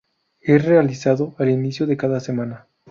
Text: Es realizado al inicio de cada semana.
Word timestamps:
Es 0.39 0.65
realizado 0.65 1.35
al 1.37 1.49
inicio 1.51 1.85
de 1.85 1.95
cada 1.95 2.19
semana. 2.19 2.65